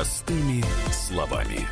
Простыми 0.00 0.64
словами. 0.92 1.68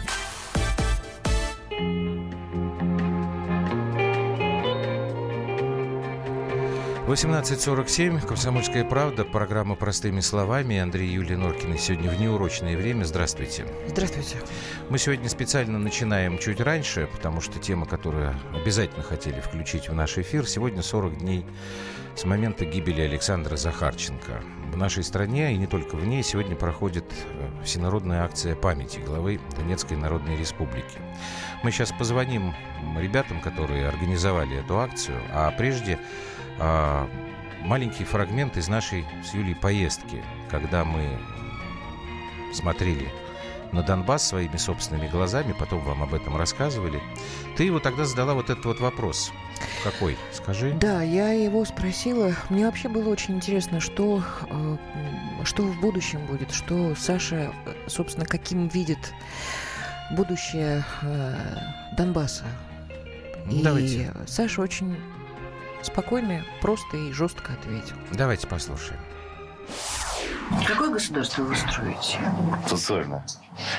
18.47, 7.07 8.27
«Комсомольская 8.27 8.85
правда», 8.85 9.25
программа 9.25 9.77
«Простыми 9.77 10.21
словами». 10.21 10.77
Андрей 10.77 11.09
Юлия 11.09 11.39
Норкина 11.39 11.79
сегодня 11.79 12.11
в 12.11 12.21
неурочное 12.21 12.77
время. 12.77 13.05
Здравствуйте. 13.05 13.65
Здравствуйте. 13.87 14.37
Мы 14.91 14.99
сегодня 14.99 15.31
специально 15.31 15.79
начинаем 15.79 16.37
чуть 16.37 16.61
раньше, 16.61 17.09
потому 17.11 17.41
что 17.41 17.59
тема, 17.59 17.87
которую 17.87 18.37
обязательно 18.55 19.05
хотели 19.05 19.41
включить 19.41 19.89
в 19.89 19.95
наш 19.95 20.19
эфир, 20.19 20.47
сегодня 20.47 20.83
40 20.83 21.17
дней 21.17 21.47
с 22.15 22.25
момента 22.25 22.67
гибели 22.67 23.01
Александра 23.01 23.57
Захарченко. 23.57 24.43
В 24.73 24.77
нашей 24.77 25.03
стране, 25.03 25.55
и 25.55 25.57
не 25.57 25.67
только 25.67 25.97
в 25.97 26.07
ней, 26.07 26.23
сегодня 26.23 26.55
проходит 26.55 27.05
э, 27.11 27.49
всенародная 27.65 28.25
акция 28.25 28.55
памяти 28.55 28.99
главы 28.99 29.41
Донецкой 29.57 29.97
Народной 29.97 30.37
Республики. 30.37 30.99
Мы 31.63 31.71
сейчас 31.71 31.91
позвоним 31.93 32.55
ребятам, 32.97 33.41
которые 33.41 33.89
организовали 33.89 34.59
эту 34.59 34.79
акцию, 34.79 35.21
а 35.33 35.51
прежде 35.51 35.99
а, 36.59 37.09
маленький 37.63 38.05
фрагмент 38.05 38.57
из 38.57 38.69
нашей 38.69 39.05
с 39.25 39.35
Юлей 39.35 39.55
поездки, 39.55 40.23
когда 40.51 40.85
мы 40.85 41.19
смотрели 42.53 43.09
на 43.73 43.83
Донбасс 43.83 44.29
своими 44.29 44.57
собственными 44.57 45.09
глазами, 45.09 45.55
потом 45.59 45.81
вам 45.81 46.03
об 46.03 46.15
этом 46.15 46.37
рассказывали. 46.37 47.01
Ты 47.57 47.65
его 47.65 47.81
тогда 47.81 48.05
задала 48.05 48.35
вот 48.35 48.51
этот 48.51 48.65
вот 48.65 48.81
вопрос. 48.81 49.33
Какой? 49.85 50.17
Скажи. 50.33 50.73
Да, 50.73 51.03
я 51.03 51.33
его 51.33 51.65
спросила. 51.65 52.33
Мне 52.49 52.67
вообще 52.67 52.89
было 52.89 53.09
очень 53.09 53.37
интересно, 53.37 53.81
что, 53.81 54.23
э, 54.49 54.77
что 55.45 55.63
в 55.63 55.81
будущем 55.81 56.25
будет, 56.27 56.53
что 56.53 56.95
Саша, 56.95 57.53
э, 57.67 57.75
собственно, 57.87 58.27
каким 58.27 58.69
видит 58.69 59.15
будущее 60.13 60.85
э, 61.03 61.35
Донбасса. 61.97 62.45
И 63.51 63.63
Давайте. 63.63 64.13
Саша 64.27 64.61
очень 64.63 64.97
спокойно, 65.83 66.45
просто 66.61 66.97
и 66.97 67.13
жестко 67.13 67.53
ответил. 67.53 67.97
Давайте 68.13 68.47
послушаем. 68.47 69.01
Какое 70.69 70.91
государство 70.91 71.45
вы 71.45 71.57
строите? 71.57 72.19
Социальное. 72.67 73.25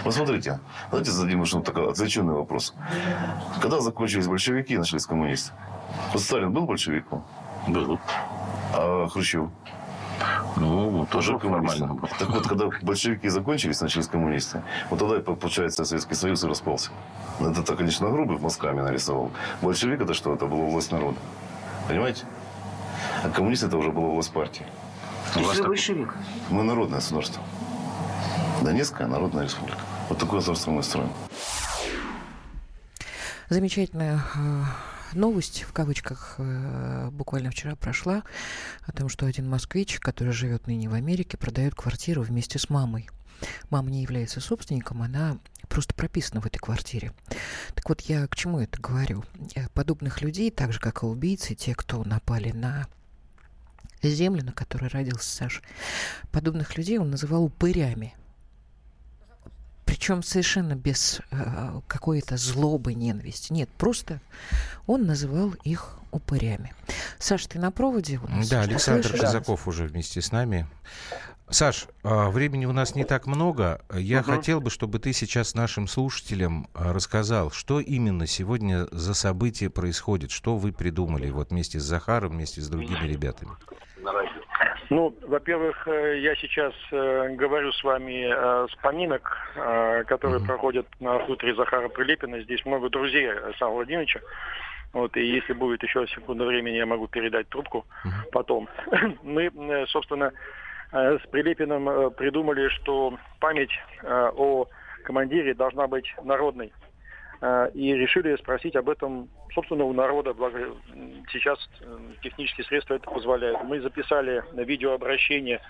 Вот 0.03 0.15
смотрите, 0.15 0.59
давайте 0.89 1.11
зададим 1.11 1.45
ну, 1.53 1.61
такой 1.61 1.87
отвлеченный 1.87 2.33
вопрос. 2.33 2.73
Когда 3.61 3.79
закончились 3.79 4.25
большевики 4.25 4.73
и 4.73 4.77
начались 4.77 5.05
коммунисты? 5.05 5.51
Вот 6.13 6.23
Сталин 6.23 6.51
был 6.51 6.65
большевиком? 6.65 7.23
Был. 7.67 7.99
А 8.73 9.07
Хрущев? 9.07 9.49
Ну, 10.57 11.05
тоже 11.11 11.37
формально 11.37 11.93
был. 11.93 12.09
Так 12.17 12.29
вот, 12.29 12.47
когда 12.47 12.65
большевики 12.81 13.29
закончились, 13.29 13.79
начались 13.81 14.07
коммунисты, 14.07 14.63
вот 14.89 14.97
тогда, 14.97 15.19
получается, 15.19 15.85
Советский 15.85 16.15
Союз 16.15 16.43
и 16.43 16.47
распался. 16.47 16.89
Это, 17.39 17.61
так, 17.61 17.77
конечно, 17.77 18.09
грубый 18.09 18.39
мазками 18.39 18.81
нарисовал. 18.81 19.31
Большевик 19.61 20.01
это 20.01 20.15
что? 20.15 20.33
Это 20.33 20.47
была 20.47 20.65
власть 20.65 20.91
народа. 20.91 21.19
Понимаете? 21.87 22.25
А 23.23 23.29
коммунист 23.29 23.63
это 23.63 23.77
уже 23.77 23.91
была 23.91 24.07
власть 24.07 24.33
партии. 24.33 24.65
То 25.33 25.39
есть 25.39 25.59
вы 25.59 25.67
большевик? 25.67 26.15
Мы 26.49 26.63
народное 26.63 26.99
государство. 26.99 27.43
Донецкая 28.63 29.07
народная 29.07 29.43
республика. 29.43 29.79
Вот 30.09 30.17
такое 30.17 30.39
государство 30.39 30.71
мы 30.71 30.83
строим. 30.83 31.11
Замечательная 33.49 34.21
э, 34.35 34.63
новость, 35.13 35.63
в 35.63 35.73
кавычках, 35.73 36.35
э, 36.37 37.09
буквально 37.11 37.51
вчера 37.51 37.75
прошла 37.75 38.23
о 38.85 38.91
том, 38.91 39.09
что 39.09 39.25
один 39.25 39.49
москвич, 39.49 39.99
который 39.99 40.33
живет 40.33 40.67
ныне 40.67 40.89
в 40.89 40.93
Америке, 40.93 41.37
продает 41.37 41.73
квартиру 41.73 42.21
вместе 42.21 42.59
с 42.59 42.69
мамой. 42.69 43.09
Мама 43.69 43.89
не 43.89 44.01
является 44.01 44.41
собственником, 44.41 45.01
она 45.01 45.37
просто 45.67 45.93
прописана 45.93 46.41
в 46.41 46.45
этой 46.45 46.57
квартире. 46.57 47.13
Так 47.73 47.87
вот, 47.87 48.01
я 48.01 48.27
к 48.27 48.35
чему 48.35 48.59
это 48.59 48.79
говорю? 48.81 49.23
Э, 49.55 49.67
подобных 49.73 50.21
людей, 50.21 50.51
так 50.51 50.73
же, 50.73 50.79
как 50.79 51.03
и 51.03 51.05
убийцы, 51.05 51.55
те, 51.55 51.73
кто 51.75 52.03
напали 52.03 52.51
на 52.51 52.87
землю, 54.07 54.43
на 54.43 54.51
которой 54.51 54.89
родился 54.89 55.29
Саша, 55.29 55.61
подобных 56.31 56.77
людей 56.77 56.97
он 56.97 57.09
называл 57.11 57.43
упырями. 57.43 58.15
Причем 59.85 60.21
совершенно 60.21 60.75
без 60.75 61.19
э, 61.31 61.81
какой-то 61.87 62.37
злобы, 62.37 62.93
ненависти. 62.93 63.51
Нет, 63.51 63.69
просто 63.77 64.21
он 64.85 65.05
называл 65.05 65.55
их 65.63 65.97
упырями. 66.11 66.73
Саша, 67.17 67.49
ты 67.49 67.59
на 67.59 67.71
проводе 67.71 68.19
у 68.19 68.27
нас? 68.27 68.47
Да, 68.49 68.61
Александр 68.61 69.17
Казаков 69.17 69.67
уже 69.67 69.85
вместе 69.85 70.21
с 70.21 70.31
нами. 70.31 70.67
Саш, 71.51 71.87
а, 72.03 72.29
времени 72.29 72.65
у 72.65 72.71
нас 72.71 72.95
не 72.95 73.05
так 73.05 73.25
много. 73.25 73.81
Я 73.91 74.19
угу. 74.19 74.31
хотел 74.31 74.61
бы, 74.61 74.69
чтобы 74.69 74.99
ты 74.99 75.13
сейчас 75.13 75.55
нашим 75.55 75.87
слушателям 75.87 76.67
а, 76.75 76.93
рассказал, 76.93 77.49
что 77.49 77.79
именно 77.79 78.27
сегодня 78.27 78.85
за 78.91 79.15
событие 79.15 79.71
происходит, 79.71 80.29
что 80.29 80.57
вы 80.57 80.71
придумали 80.71 81.29
вот 81.31 81.49
вместе 81.49 81.79
с 81.79 81.83
Захаром, 81.83 82.33
вместе 82.33 82.61
с 82.61 82.69
другими 82.69 83.07
ребятами. 83.07 83.51
Ну, 84.91 85.15
во-первых, 85.21 85.87
э, 85.87 86.19
я 86.19 86.35
сейчас 86.35 86.73
э, 86.91 87.35
говорю 87.35 87.71
с 87.71 87.83
вами 87.83 88.27
э, 88.27 88.67
с 88.71 88.75
поминок, 88.81 89.37
которые 90.07 90.39
mm-hmm. 90.39 90.45
проходят 90.45 90.87
на 90.99 91.19
хуторе 91.19 91.53
Захара 91.55 91.89
Прилепина. 91.89 92.41
Здесь 92.41 92.65
много 92.65 92.89
друзей 92.89 93.31
Александра 93.31 93.75
Владимировича. 93.75 94.19
Вот, 94.93 95.15
и 95.15 95.23
если 95.23 95.53
будет 95.53 95.83
еще 95.83 96.07
секунда 96.07 96.45
времени, 96.45 96.77
я 96.77 96.87
могу 96.87 97.07
передать 97.07 97.49
трубку 97.49 97.85
mm-hmm. 98.03 98.31
потом. 98.31 98.67
Мы, 99.23 99.51
собственно, 99.89 100.31
с 100.91 101.21
Прилепиным 101.29 102.11
придумали, 102.11 102.69
что 102.69 103.17
память 103.39 103.71
о 104.03 104.65
командире 105.03 105.53
должна 105.53 105.87
быть 105.87 106.13
народной. 106.23 106.71
Э, 107.41 107.69
и 107.73 107.93
решили 107.93 108.35
спросить 108.35 108.75
об 108.75 108.89
этом, 108.89 109.29
собственно, 109.53 109.85
у 109.85 109.93
народа, 109.93 110.33
благо 110.33 110.75
сейчас 111.31 111.57
э, 111.81 111.97
технические 112.21 112.65
средства 112.65 112.95
это 112.95 113.09
позволяют. 113.09 113.63
Мы 113.63 113.79
записали 113.79 114.43
видеообращение 114.53 115.61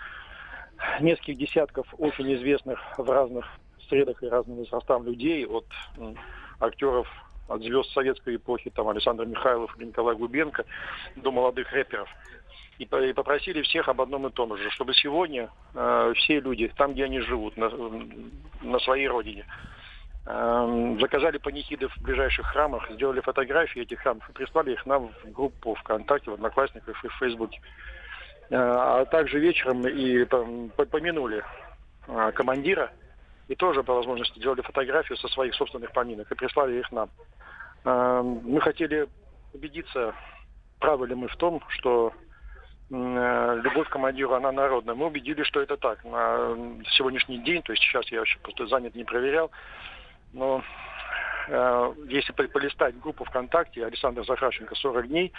нескольких 1.00 1.38
десятков 1.38 1.88
очень 1.98 2.34
известных 2.36 2.80
в 2.98 3.10
разных 3.10 3.46
средах 3.88 4.22
и 4.24 4.28
разным 4.30 4.58
возрастам 4.58 5.06
людей, 5.06 5.46
от 5.46 5.66
актеров, 6.60 7.08
от 7.48 7.62
звезд 7.62 7.92
советской 7.92 8.38
эпохи, 8.38 8.70
там 8.70 8.88
Александр 8.88 9.26
Михайлов 9.26 9.76
Николай 9.78 10.16
Губенко, 10.16 10.66
до 11.18 11.32
молодых 11.32 11.72
рэперов. 11.72 12.10
И, 12.80 12.86
попросили 12.86 13.62
всех 13.62 13.88
об 13.90 14.02
одном 14.02 14.26
и 14.28 14.32
том 14.32 14.56
же, 14.58 14.70
чтобы 14.72 14.94
сегодня 14.94 15.50
э, 15.76 16.14
все 16.16 16.40
люди, 16.40 16.72
там, 16.76 16.94
где 16.94 17.06
они 17.06 17.20
живут, 17.20 17.58
на, 17.58 17.70
на 18.62 18.80
своей 18.80 19.08
родине, 19.08 19.46
Эм, 20.32 21.00
заказали 21.00 21.40
панихиды 21.40 21.88
в 21.88 21.98
ближайших 22.04 22.46
храмах, 22.46 22.88
сделали 22.92 23.20
фотографии 23.20 23.82
этих 23.82 24.00
храмов 24.00 24.30
и 24.30 24.34
прислали 24.34 24.74
их 24.74 24.86
нам 24.86 25.10
в 25.24 25.32
группу 25.32 25.74
ВКонтакте, 25.74 26.30
в 26.30 26.36
Одноклассниках 26.36 27.04
и 27.04 27.08
в 27.08 27.14
Фейсбуке. 27.16 27.60
Э, 28.52 28.56
а 28.58 29.06
также 29.06 29.40
вечером 29.40 29.88
и 29.88 30.26
помянули 30.26 31.44
э, 32.08 32.32
командира 32.34 32.92
и 33.48 33.56
тоже 33.56 33.82
по 33.82 33.96
возможности 33.96 34.38
сделали 34.38 34.62
фотографию 34.62 35.18
со 35.18 35.28
своих 35.30 35.56
собственных 35.56 35.92
поминок 35.94 36.32
и 36.32 36.36
прислали 36.36 36.78
их 36.78 36.92
нам. 36.92 37.10
Эм, 37.86 38.42
мы 38.44 38.62
хотели 38.62 39.08
убедиться, 39.54 40.14
правы 40.80 41.08
ли 41.08 41.16
мы 41.16 41.28
в 41.28 41.36
том, 41.38 41.64
что 41.70 42.14
э, 42.14 42.29
любовь 42.90 43.88
к 43.88 43.92
командиру, 43.92 44.34
она 44.34 44.52
народная. 44.52 44.96
Мы 44.96 45.06
убедились, 45.08 45.46
что 45.46 45.62
это 45.62 45.78
так. 45.78 46.04
На 46.04 46.56
сегодняшний 46.92 47.38
день, 47.40 47.62
то 47.62 47.72
есть 47.72 47.84
сейчас 47.84 48.08
я 48.12 48.20
вообще 48.20 48.40
просто 48.40 48.68
занят, 48.68 48.96
не 48.96 49.04
проверял, 49.04 49.52
но 50.34 50.64
э, 51.48 51.94
если 52.08 52.32
полистать 52.34 53.00
группу 53.00 53.26
ВКонтакте 53.26 53.86
Александр 53.86 54.26
Захарченко 54.26 54.76
40 54.76 55.08
дней, 55.08 55.32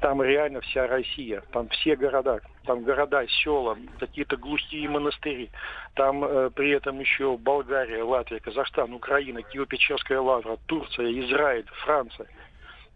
там 0.00 0.22
реально 0.22 0.60
вся 0.60 0.86
Россия, 0.86 1.42
там 1.52 1.68
все 1.70 1.96
города, 1.96 2.40
там 2.66 2.82
города, 2.82 3.26
села, 3.28 3.76
какие-то 3.98 4.36
глухие 4.36 4.88
монастыри, 4.88 5.50
там 5.94 6.24
э, 6.24 6.50
при 6.50 6.70
этом 6.70 7.00
еще 7.00 7.36
Болгария, 7.36 8.02
Латвия, 8.02 8.40
Казахстан, 8.40 8.92
Украина, 8.94 9.38
Киево-Печерская 9.38 10.20
лавра, 10.20 10.56
Турция, 10.66 11.12
Израиль, 11.20 11.66
Франция. 11.84 12.28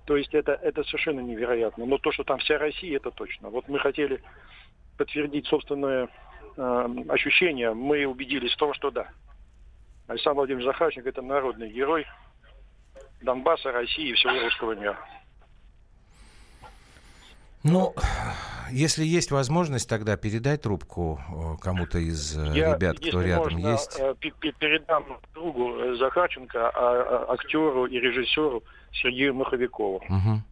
То 0.06 0.16
есть 0.16 0.32
это, 0.34 0.52
это 0.52 0.84
совершенно 0.84 1.20
невероятно. 1.20 1.84
Но 1.84 1.98
то, 1.98 2.12
что 2.12 2.22
там 2.22 2.38
вся 2.38 2.58
Россия, 2.58 2.96
это 2.96 3.10
точно. 3.10 3.50
Вот 3.50 3.68
мы 3.68 3.78
хотели 3.80 4.22
подтвердить 4.96 5.46
собственное 5.46 6.08
э, 6.56 6.88
ощущение, 7.08 7.74
мы 7.74 8.06
убедились 8.06 8.52
в 8.52 8.56
том, 8.56 8.72
что 8.72 8.90
да, 8.90 9.08
Александр 10.06 10.38
Владимирович 10.38 10.66
Захарченко– 10.66 11.08
это 11.10 11.22
народный 11.22 11.70
герой 11.70 12.06
Донбасса, 13.20 13.72
России 13.72 14.10
и 14.10 14.14
всего 14.14 14.40
русского 14.40 14.72
мира. 14.76 14.96
Ну, 17.64 17.92
если 18.70 19.04
есть 19.04 19.30
возможность, 19.30 19.88
тогда 19.88 20.16
передать 20.16 20.62
трубку 20.62 21.20
э, 21.28 21.62
кому-то 21.62 21.98
из 21.98 22.36
э, 22.36 22.52
Я, 22.54 22.74
ребят, 22.74 22.98
кто 22.98 23.20
рядом 23.20 23.54
можно, 23.54 23.68
есть. 23.68 23.98
Э, 23.98 24.14
передам 24.20 25.04
другу 25.34 25.96
Захарченко, 25.96 26.68
а, 26.68 26.72
а, 26.74 27.32
актеру 27.32 27.86
и 27.86 27.98
режиссеру 27.98 28.62
Сергею 28.92 29.34
Маховикову. 29.34 29.96
Угу. 29.96 30.42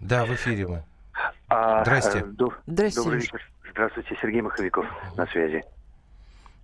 Да, 0.00 0.24
в 0.24 0.34
эфире 0.34 0.66
мы. 0.66 0.84
А, 1.48 1.82
Здрасте. 1.82 2.24
Здрасте. 2.66 3.00
Добрый 3.00 3.20
вечер. 3.20 3.50
Здравствуйте, 3.70 4.16
Сергей 4.20 4.40
Маховиков 4.40 4.86
на 5.16 5.26
связи. 5.26 5.64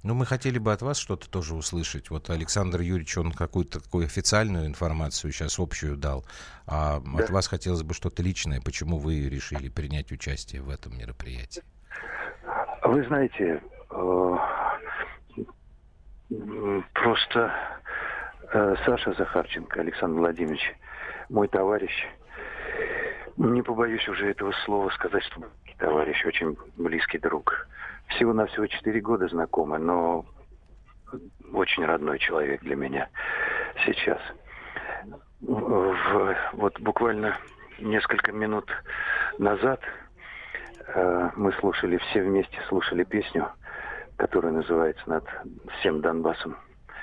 Ну, 0.03 0.15
мы 0.15 0.25
хотели 0.25 0.59
бы 0.59 0.73
от 0.73 0.81
вас 0.81 0.99
что-то 0.99 1.31
тоже 1.31 1.55
услышать. 1.55 2.09
Вот 2.09 2.31
Александр 2.31 2.81
Юрьевич, 2.81 3.19
он 3.19 3.33
какую-то 3.33 3.81
такую 3.81 4.07
официальную 4.07 4.67
информацию 4.67 5.31
сейчас 5.31 5.59
общую 5.59 5.97
дал, 5.97 6.25
а 6.67 7.01
да. 7.01 7.25
от 7.25 7.31
вас 7.31 7.49
хотелось 7.49 7.83
бы 7.83 7.93
что-то 7.93 8.23
личное. 8.23 8.63
Почему 8.63 8.97
вы 8.99 9.29
решили 9.29 9.69
принять 9.69 10.11
участие 10.11 10.63
в 10.63 10.71
этом 10.71 10.97
мероприятии? 10.97 11.63
Вы 12.83 13.05
знаете, 13.07 13.63
э, 13.91 14.37
просто 16.95 17.53
э, 18.53 18.75
Саша 18.87 19.13
Захарченко, 19.13 19.81
Александр 19.81 20.19
Владимирович, 20.19 20.75
мой 21.29 21.47
товарищ, 21.49 21.93
не 23.37 23.63
побоюсь 23.63 24.07
уже 24.09 24.31
этого 24.31 24.53
слова 24.65 24.91
сказать, 24.91 25.23
что 25.25 25.43
товарищ, 25.79 26.25
очень 26.27 26.57
близкий 26.77 27.19
друг 27.19 27.67
всего-навсего 28.09 28.67
четыре 28.67 29.01
года 29.01 29.29
знакомы, 29.29 29.79
но 29.79 30.25
очень 31.53 31.85
родной 31.85 32.19
человек 32.19 32.61
для 32.63 32.77
меня 32.77 33.09
сейчас. 33.85 34.21
В, 35.41 36.37
вот 36.53 36.79
буквально 36.81 37.37
несколько 37.79 38.33
минут 38.33 38.71
назад 39.39 39.81
э, 40.87 41.31
мы 41.37 41.53
слушали, 41.55 41.97
все 41.97 42.23
вместе 42.23 42.59
слушали 42.69 43.05
песню, 43.05 43.49
которая 44.17 44.53
называется 44.53 45.03
«Над 45.09 45.25
всем 45.79 46.03
Донбассом». 46.03 46.57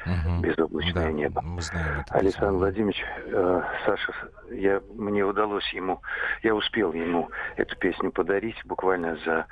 Угу. 0.08 0.42
Безоблачное 0.42 1.06
да, 1.06 1.12
небо. 1.12 1.42
Мы 1.42 1.62
знаем 1.62 2.00
это 2.00 2.14
Александр 2.16 2.58
Владимирович, 2.58 3.04
э, 3.26 3.62
Саша, 3.86 4.14
я, 4.52 4.82
мне 4.96 5.24
удалось 5.24 5.68
ему, 5.74 6.02
я 6.44 6.56
успел 6.56 6.94
ему 6.94 7.30
эту 7.58 7.76
песню 7.76 8.12
подарить 8.12 8.58
буквально 8.66 9.18
за 9.26 9.48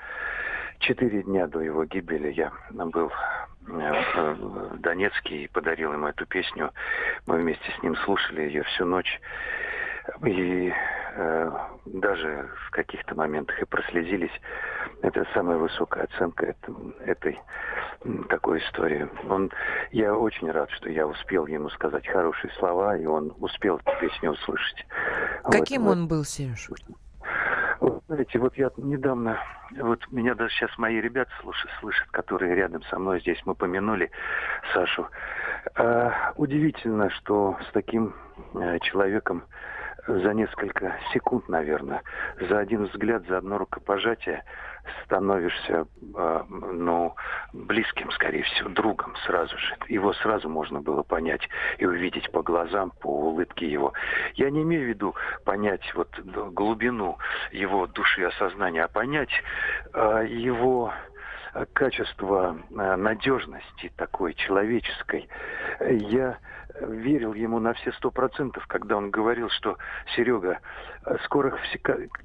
Четыре 0.79 1.23
дня 1.23 1.47
до 1.47 1.61
его 1.61 1.85
гибели 1.85 2.31
я 2.31 2.51
был 2.69 3.11
э, 3.67 4.33
в 4.33 4.77
Донецке 4.79 5.43
и 5.43 5.47
подарил 5.47 5.93
ему 5.93 6.07
эту 6.07 6.25
песню. 6.25 6.71
Мы 7.25 7.37
вместе 7.37 7.71
с 7.71 7.83
ним 7.83 7.95
слушали 7.97 8.41
ее 8.41 8.63
всю 8.63 8.85
ночь. 8.85 9.19
И 10.23 10.73
даже 11.85 12.49
в 12.67 12.71
каких-то 12.71 13.15
моментах 13.15 13.61
и 13.61 13.65
прослезились. 13.65 14.31
Это 15.01 15.25
самая 15.33 15.57
высокая 15.57 16.03
оценка 16.05 16.47
это, 16.47 16.73
этой 17.05 17.39
такой 18.29 18.59
истории. 18.59 19.07
Он, 19.29 19.51
я 19.91 20.15
очень 20.15 20.51
рад, 20.51 20.69
что 20.71 20.89
я 20.89 21.07
успел 21.07 21.47
ему 21.47 21.69
сказать 21.69 22.07
хорошие 22.07 22.51
слова, 22.53 22.97
и 22.97 23.05
он 23.05 23.33
успел 23.39 23.77
эту 23.77 23.91
песню 23.99 24.31
услышать. 24.31 24.85
Каким 25.43 25.83
вот, 25.83 25.91
он 25.91 26.07
был, 26.07 26.23
Сереж? 26.23 26.69
Вот, 27.79 28.03
знаете, 28.07 28.39
вот 28.39 28.55
я 28.57 28.71
недавно, 28.77 29.39
вот 29.79 29.99
меня 30.11 30.35
даже 30.35 30.53
сейчас 30.53 30.77
мои 30.77 31.01
ребята 31.01 31.31
слушают, 31.41 31.71
слышат, 31.79 32.07
которые 32.11 32.55
рядом 32.55 32.83
со 32.83 32.97
мной 32.97 33.19
здесь, 33.21 33.41
мы 33.45 33.55
помянули 33.55 34.11
Сашу. 34.73 35.07
А, 35.75 36.33
удивительно, 36.35 37.09
что 37.09 37.57
с 37.69 37.73
таким 37.73 38.15
а, 38.53 38.79
человеком 38.79 39.43
за 40.07 40.33
несколько 40.33 40.97
секунд, 41.13 41.49
наверное, 41.49 42.03
за 42.39 42.59
один 42.59 42.85
взгляд, 42.85 43.25
за 43.27 43.37
одно 43.37 43.57
рукопожатие 43.57 44.43
становишься, 45.03 45.87
э, 46.15 46.43
ну, 46.49 47.15
близким, 47.53 48.11
скорее 48.11 48.43
всего, 48.43 48.69
другом 48.69 49.15
сразу 49.25 49.57
же. 49.57 49.75
Его 49.87 50.13
сразу 50.13 50.47
можно 50.47 50.79
было 50.81 51.01
понять 51.01 51.47
и 51.79 51.85
увидеть 51.85 52.31
по 52.31 52.43
глазам, 52.43 52.91
по 53.01 53.07
улыбке 53.07 53.67
его. 53.67 53.93
Я 54.35 54.51
не 54.51 54.61
имею 54.61 54.85
в 54.85 54.89
виду 54.89 55.15
понять 55.43 55.93
вот 55.95 56.09
глубину 56.19 57.17
его 57.51 57.87
души 57.87 58.21
и 58.21 58.25
осознания, 58.25 58.83
а 58.83 58.87
понять 58.87 59.31
э, 59.93 60.25
его 60.29 60.93
качество 61.73 62.57
э, 62.69 62.95
надежности 62.95 63.91
такой 63.95 64.33
человеческой. 64.33 65.27
Я 65.79 66.37
верил 66.81 67.33
ему 67.33 67.59
на 67.59 67.73
все 67.73 67.91
сто 67.93 68.11
процентов, 68.11 68.65
когда 68.67 68.97
он 68.97 69.11
говорил, 69.11 69.49
что 69.49 69.77
Серега, 70.15 70.59
скоро 71.23 71.57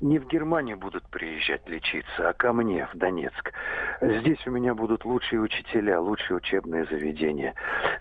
не 0.01 0.19
в 0.19 0.27
Германию 0.27 0.77
будут 0.77 1.07
приезжать 1.09 1.69
лечиться, 1.69 2.29
а 2.29 2.33
ко 2.33 2.53
мне 2.53 2.89
в 2.93 2.97
Донецк. 2.97 3.53
Здесь 4.01 4.45
у 4.47 4.51
меня 4.51 4.75
будут 4.75 5.05
лучшие 5.05 5.41
учителя, 5.41 6.01
лучшие 6.01 6.39
учебные 6.39 6.85
заведения. 6.87 7.55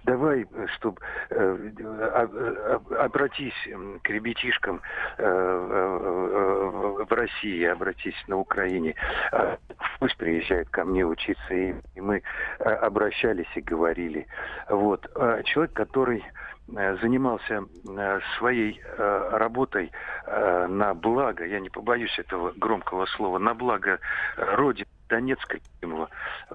Давай, 0.06 0.48
чтобы 0.76 1.02
э, 1.30 1.72
э, 1.78 2.80
обратись 2.98 3.70
к 4.02 4.10
ребятишкам 4.10 4.82
э, 5.18 5.24
э, 5.24 7.04
в 7.04 7.14
России, 7.14 7.64
обратись 7.66 8.16
на 8.28 8.38
Украине. 8.38 8.96
А 9.32 9.58
пусть 10.00 10.18
приезжают 10.18 10.70
ко 10.70 10.86
мне 10.86 11.06
учиться. 11.06 11.19
И, 11.50 11.76
и 11.96 12.02
мы 12.02 12.22
э, 12.60 12.64
обращались 12.64 13.50
и 13.56 13.62
говорили. 13.62 14.28
Вот. 14.70 15.10
А 15.16 15.44
человек, 15.44 15.74
который 15.74 16.24
Э, 16.76 16.98
занимался 17.02 17.64
э, 17.88 18.20
своей 18.38 18.80
э, 18.84 19.30
работой 19.34 19.92
на 20.28 20.94
благо, 20.94 21.44
я 21.44 21.60
не 21.60 21.70
побоюсь 21.70 22.18
этого 22.20 22.54
громкого 22.56 23.08
слова, 23.08 23.40
на 23.40 23.56
благо 23.56 24.00
Родины 24.38 24.88
Донецкой, 25.08 25.62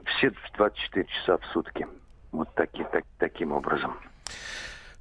все 0.04 0.32
24 0.56 1.06
часа 1.06 1.38
в 1.38 1.44
сутки. 1.46 1.86
Вот 2.30 2.54
таки, 2.54 2.84
так, 2.92 3.04
таким 3.18 3.50
образом. 3.50 3.98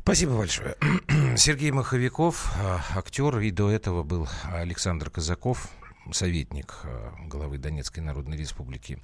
Спасибо 0.02 0.38
большое. 0.38 0.76
Сергей 1.38 1.72
Маховиков, 1.72 2.52
актер, 2.96 3.38
и 3.40 3.52
до 3.52 3.70
этого 3.70 4.02
был 4.02 4.28
Александр 4.52 5.12
Казаков, 5.12 5.68
советник 6.12 6.82
э, 6.84 7.12
главы 7.28 7.58
Донецкой 7.58 8.04
Народной 8.04 8.38
Республики 8.38 9.00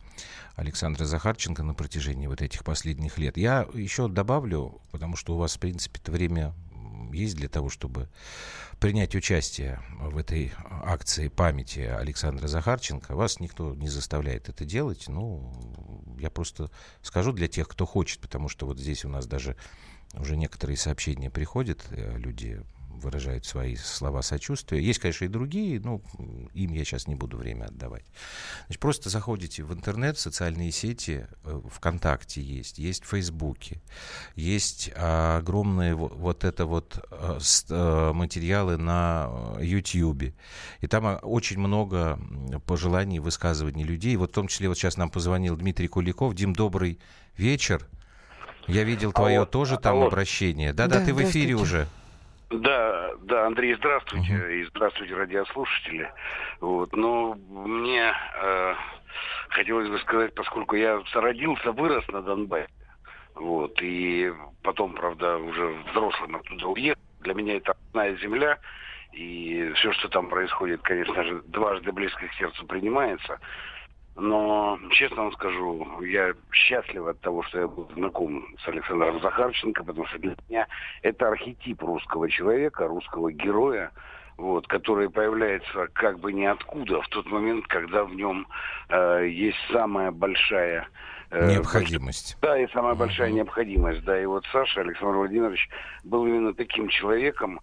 Александра 0.55 1.05
Захарченко 1.05 1.63
на 1.63 1.73
протяжении 1.73 2.27
вот 2.27 2.41
этих 2.41 2.63
последних 2.63 3.17
лет. 3.17 3.37
Я 3.37 3.67
еще 3.73 4.07
добавлю, 4.07 4.81
потому 4.91 5.15
что 5.15 5.35
у 5.35 5.37
вас, 5.37 5.55
в 5.55 5.59
принципе, 5.59 5.99
это 6.01 6.11
время 6.11 6.53
есть 7.13 7.35
для 7.35 7.47
того, 7.47 7.69
чтобы 7.69 8.09
принять 8.79 9.15
участие 9.15 9.81
в 9.99 10.17
этой 10.17 10.53
акции 10.69 11.27
памяти 11.27 11.79
Александра 11.79 12.47
Захарченко. 12.47 13.15
Вас 13.15 13.39
никто 13.39 13.75
не 13.75 13.89
заставляет 13.89 14.49
это 14.49 14.65
делать. 14.65 15.05
Ну, 15.07 15.53
я 16.19 16.29
просто 16.29 16.69
скажу 17.01 17.31
для 17.31 17.47
тех, 17.47 17.67
кто 17.67 17.85
хочет, 17.85 18.19
потому 18.19 18.47
что 18.49 18.65
вот 18.65 18.79
здесь 18.79 19.05
у 19.05 19.09
нас 19.09 19.25
даже 19.25 19.55
уже 20.13 20.37
некоторые 20.37 20.77
сообщения 20.77 21.29
приходят, 21.29 21.85
э, 21.91 22.17
люди 22.17 22.63
выражают 22.99 23.45
свои 23.45 23.75
слова 23.75 24.21
сочувствия. 24.21 24.81
Есть, 24.81 24.99
конечно, 24.99 25.25
и 25.25 25.27
другие, 25.27 25.79
но 25.79 26.01
им 26.53 26.73
я 26.73 26.83
сейчас 26.85 27.07
не 27.07 27.15
буду 27.15 27.37
время 27.37 27.65
отдавать. 27.65 28.05
Значит, 28.67 28.79
просто 28.79 29.09
заходите 29.09 29.63
в 29.63 29.73
интернет, 29.73 30.17
в 30.17 30.19
социальные 30.19 30.71
сети, 30.71 31.27
э, 31.43 31.61
ВКонтакте 31.71 32.41
есть, 32.41 32.77
есть 32.77 33.03
в 33.03 33.07
Фейсбуке, 33.07 33.81
есть 34.35 34.91
огромные 34.95 35.95
вот 35.95 36.43
это 36.43 36.65
вот 36.65 37.03
э, 37.11 37.39
э, 37.69 38.11
материалы 38.13 38.77
на 38.77 39.57
Ютьюбе. 39.59 40.33
И 40.81 40.87
там 40.87 41.19
очень 41.21 41.59
много 41.59 42.19
пожеланий, 42.65 43.19
высказываний 43.19 43.83
людей. 43.83 44.15
Вот 44.15 44.31
в 44.31 44.33
том 44.33 44.47
числе 44.47 44.67
вот 44.67 44.77
сейчас 44.77 44.97
нам 44.97 45.09
позвонил 45.09 45.55
Дмитрий 45.57 45.87
Куликов. 45.87 46.35
Дим, 46.35 46.53
добрый 46.53 46.99
вечер. 47.37 47.87
Я 48.67 48.83
видел 48.83 49.11
твое 49.11 49.37
алло, 49.37 49.45
тоже 49.45 49.77
там 49.77 49.97
алло. 49.97 50.07
обращение. 50.07 50.73
Да-да, 50.73 51.03
ты 51.03 51.13
в 51.13 51.21
эфире 51.23 51.55
уже. 51.55 51.87
Да, 52.49 53.11
да, 53.21 53.45
Андрей, 53.45 53.75
здравствуйте, 53.75 54.33
uh-huh. 54.33 54.53
и 54.53 54.63
здравствуйте, 54.65 55.13
радиослушатели. 55.13 56.11
Вот, 56.61 56.95
но 56.95 57.35
мне 57.35 58.11
э, 58.41 58.75
хотелось 59.49 59.87
бы 59.87 59.99
сказать, 59.99 60.33
поскольку 60.33 60.75
я 60.75 60.99
родился, 61.13 61.71
вырос 61.71 62.07
на 62.07 62.23
Донбассе, 62.23 62.67
вот, 63.35 63.79
и 63.83 64.33
потом, 64.63 64.93
правда, 64.93 65.37
уже 65.37 65.67
взрослым 65.91 66.37
оттуда 66.37 66.67
уехал. 66.67 67.01
Для 67.19 67.35
меня 67.35 67.57
это 67.57 67.75
родная 67.93 68.15
земля, 68.17 68.57
и 69.13 69.71
все, 69.75 69.91
что 69.93 70.09
там 70.09 70.27
происходит, 70.27 70.81
конечно 70.81 71.23
же, 71.23 71.43
дважды 71.45 71.91
близко 71.91 72.27
к 72.27 72.33
сердцу 72.33 72.65
принимается. 72.65 73.39
Но, 74.19 74.79
честно 74.91 75.23
вам 75.23 75.33
скажу, 75.33 76.01
я 76.01 76.33
счастлив 76.51 77.07
от 77.07 77.19
того, 77.21 77.43
что 77.43 77.59
я 77.59 77.67
был 77.67 77.89
знаком 77.93 78.45
с 78.63 78.67
Александром 78.67 79.21
Захарченко, 79.21 79.83
потому 79.83 80.05
что 80.07 80.19
для 80.19 80.35
меня 80.47 80.67
это 81.01 81.27
архетип 81.29 81.81
русского 81.81 82.29
человека, 82.29 82.87
русского 82.87 83.31
героя, 83.31 83.91
вот, 84.37 84.67
который 84.67 85.09
появляется 85.09 85.87
как 85.93 86.19
бы 86.19 86.33
ниоткуда 86.33 87.01
в 87.01 87.07
тот 87.09 87.25
момент, 87.27 87.67
когда 87.67 88.03
в 88.03 88.13
нем 88.13 88.47
э, 88.89 89.27
есть 89.29 89.57
самая 89.71 90.11
большая 90.11 90.87
э, 91.29 91.51
необходимость. 91.51 92.37
Да, 92.41 92.57
и 92.57 92.67
самая 92.67 92.95
большая 92.95 93.31
необходимость. 93.31 94.03
Да, 94.03 94.19
и 94.19 94.25
вот 94.25 94.45
Саша 94.51 94.81
Александр 94.81 95.17
Владимирович 95.17 95.69
был 96.03 96.25
именно 96.25 96.53
таким 96.53 96.87
человеком, 96.89 97.59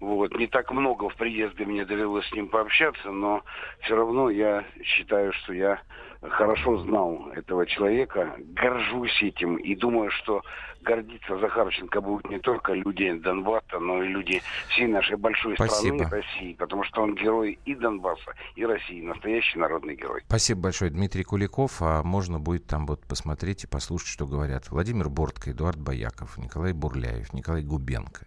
вот. 0.00 0.34
Не 0.36 0.46
так 0.46 0.70
много 0.72 1.08
в 1.08 1.16
приезде 1.16 1.64
мне 1.64 1.84
довелось 1.84 2.26
с 2.28 2.32
ним 2.32 2.48
пообщаться, 2.48 3.10
но 3.10 3.42
все 3.82 3.94
равно 3.94 4.30
я 4.30 4.64
считаю, 4.82 5.32
что 5.32 5.52
я 5.52 5.80
хорошо 6.28 6.78
знал 6.78 7.30
этого 7.34 7.66
человека, 7.66 8.36
горжусь 8.54 9.22
этим 9.22 9.56
и 9.56 9.74
думаю, 9.74 10.10
что 10.10 10.42
гордиться 10.82 11.38
Захарченко 11.38 12.00
будут 12.00 12.30
не 12.30 12.38
только 12.38 12.72
люди 12.72 13.12
Донбасса, 13.12 13.78
но 13.78 14.02
и 14.02 14.08
люди 14.08 14.42
всей 14.68 14.86
нашей 14.86 15.16
большой 15.16 15.54
Спасибо. 15.54 16.04
страны. 16.04 16.22
России, 16.22 16.54
потому 16.54 16.84
что 16.84 17.02
он 17.02 17.14
герой 17.14 17.58
и 17.64 17.74
Донбасса, 17.74 18.34
и 18.54 18.64
России, 18.64 19.02
настоящий 19.02 19.58
народный 19.58 19.96
герой. 19.96 20.22
Спасибо 20.26 20.62
большое, 20.62 20.90
Дмитрий 20.90 21.24
Куликов. 21.24 21.80
А 21.80 22.02
можно 22.02 22.38
будет 22.38 22.66
там 22.66 22.86
вот 22.86 23.02
посмотреть 23.06 23.64
и 23.64 23.66
послушать, 23.66 24.08
что 24.08 24.26
говорят 24.26 24.70
Владимир 24.70 25.08
Бортко, 25.08 25.50
Эдуард 25.50 25.78
Бояков, 25.78 26.38
Николай 26.38 26.72
Бурляев, 26.72 27.32
Николай 27.32 27.62
Губенко, 27.62 28.26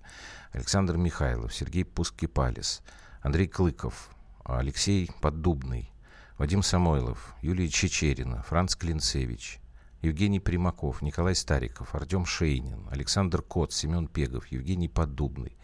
Александр 0.51 0.97
Михайлов, 0.97 1.53
Сергей 1.53 1.85
Пускипалис, 1.85 2.83
Андрей 3.21 3.47
Клыков, 3.47 4.09
Алексей 4.45 5.09
Поддубный, 5.21 5.92
Вадим 6.37 6.63
Самойлов, 6.63 7.35
Юлия 7.41 7.69
Чечерина, 7.69 8.41
Франц 8.43 8.75
Клинцевич, 8.75 9.59
Евгений 10.01 10.39
Примаков, 10.39 11.01
Николай 11.01 11.35
Стариков, 11.35 11.93
Артем 11.93 12.25
Шейнин, 12.25 12.87
Александр 12.89 13.41
Кот, 13.41 13.71
Семен 13.71 14.07
Пегов, 14.07 14.47
Евгений 14.47 14.89
Поддубный, 14.89 15.55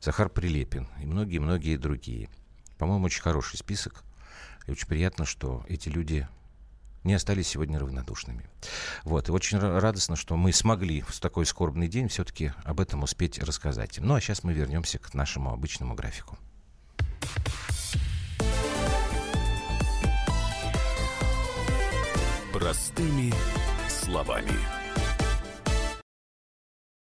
Захар 0.00 0.30
Прилепин 0.30 0.88
и 1.00 1.06
многие-многие 1.06 1.76
другие. 1.76 2.30
По-моему, 2.78 3.04
очень 3.04 3.22
хороший 3.22 3.58
список. 3.58 4.02
И 4.66 4.70
очень 4.70 4.88
приятно, 4.88 5.24
что 5.24 5.64
эти 5.68 5.88
люди 5.88 6.26
не 7.04 7.14
остались 7.14 7.48
сегодня 7.48 7.78
равнодушными. 7.78 8.48
Вот. 9.04 9.28
И 9.28 9.32
очень 9.32 9.58
радостно, 9.58 10.16
что 10.16 10.36
мы 10.36 10.52
смогли 10.52 11.02
в 11.02 11.18
такой 11.20 11.46
скорбный 11.46 11.88
день 11.88 12.08
все-таки 12.08 12.52
об 12.64 12.80
этом 12.80 13.02
успеть 13.02 13.38
рассказать. 13.38 13.98
Ну, 14.00 14.14
а 14.14 14.20
сейчас 14.20 14.42
мы 14.42 14.52
вернемся 14.52 14.98
к 14.98 15.14
нашему 15.14 15.52
обычному 15.52 15.94
графику. 15.94 16.38
Простыми 22.58 23.32
словами. 23.88 24.87